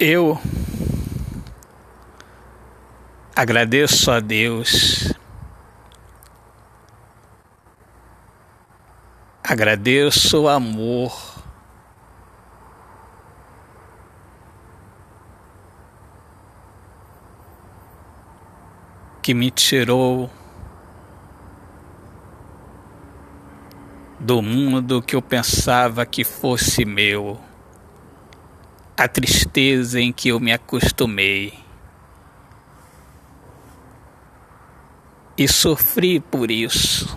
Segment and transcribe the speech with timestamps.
[0.00, 0.40] Eu
[3.34, 5.12] agradeço a Deus,
[9.42, 11.42] agradeço o amor,
[19.20, 20.30] que me tirou
[24.20, 27.47] do mundo que eu pensava que fosse meu,
[28.98, 31.56] a tristeza em que eu me acostumei.
[35.36, 37.16] E sofri por isso.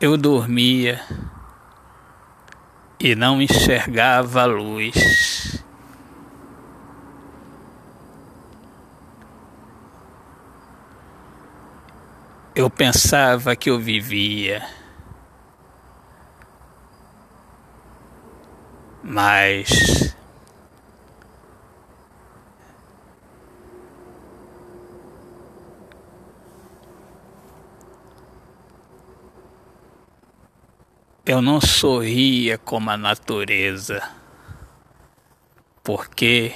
[0.00, 1.00] Eu dormia
[3.00, 5.55] e não enxergava a luz.
[12.56, 14.66] Eu pensava que eu vivia,
[19.04, 20.16] mas
[31.26, 34.02] eu não sorria como a natureza,
[35.84, 36.54] porque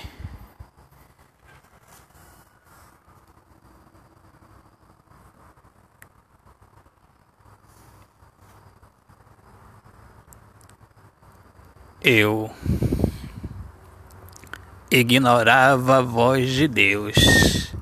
[12.02, 12.50] eu
[14.90, 17.74] ignorava a voz de Deus.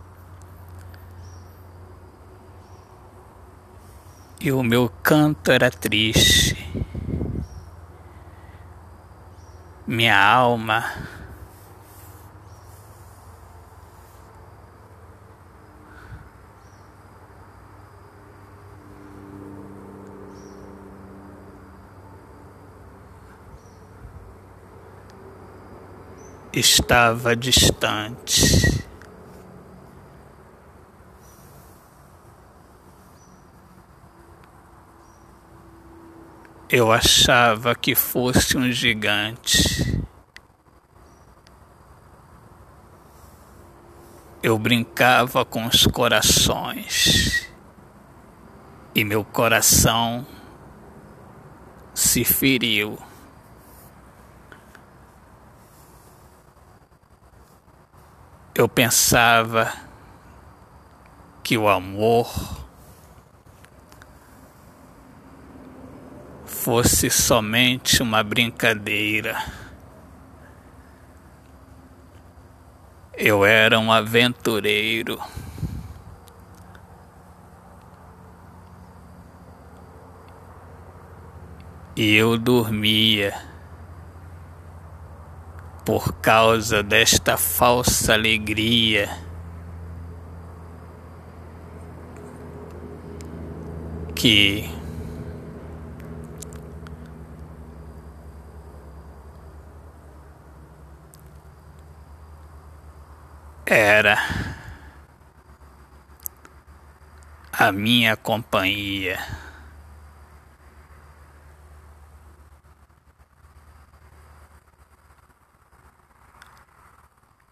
[4.40, 6.56] E o meu canto era triste.
[9.86, 10.84] Minha alma
[26.52, 28.86] estava distante.
[36.70, 40.02] Eu achava que fosse um gigante.
[44.42, 47.50] Eu brincava com os corações
[48.94, 50.26] e meu coração
[51.94, 53.07] se feriu.
[58.58, 59.72] Eu pensava
[61.44, 62.28] que o amor
[66.44, 69.40] fosse somente uma brincadeira.
[73.16, 75.20] Eu era um aventureiro.
[81.94, 83.40] E eu dormia
[85.88, 89.08] por causa desta falsa alegria.
[94.14, 94.68] Que
[103.64, 104.18] era
[107.50, 109.47] a minha companhia.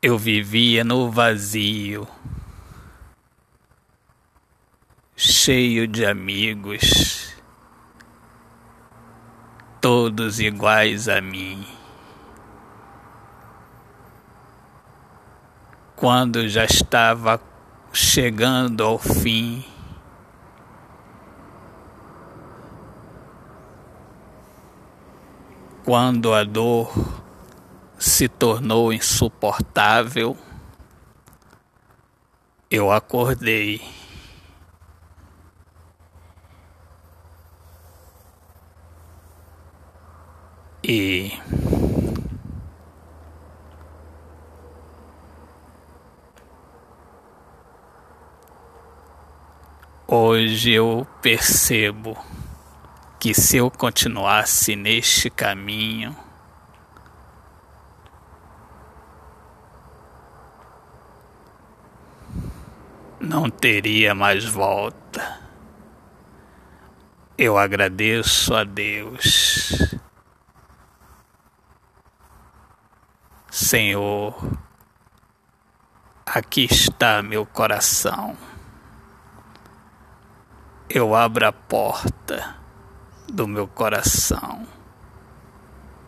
[0.08, 2.06] Eu vivia no vazio,
[5.16, 7.34] cheio de amigos,
[9.80, 11.66] todos iguais a mim.
[15.96, 17.40] Quando já estava
[17.92, 19.64] chegando ao fim,
[25.84, 27.25] quando a dor
[27.98, 30.36] se tornou insuportável,
[32.70, 33.80] eu acordei.
[40.88, 41.32] E
[50.06, 52.16] hoje eu percebo
[53.18, 56.16] que se eu continuasse neste caminho,
[63.26, 65.40] não teria mais volta.
[67.36, 69.98] Eu agradeço a Deus.
[73.50, 74.34] Senhor,
[76.24, 78.36] aqui está meu coração.
[80.88, 82.56] eu abro a porta
[83.28, 84.66] do meu coração.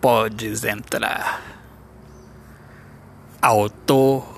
[0.00, 1.42] Podes entrar.
[3.42, 4.37] Autor,